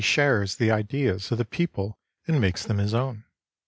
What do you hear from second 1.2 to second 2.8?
of the people and makes them